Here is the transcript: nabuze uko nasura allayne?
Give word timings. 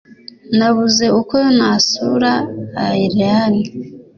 nabuze 0.57 1.05
uko 1.19 1.35
nasura 1.57 2.31
allayne? 2.85 3.61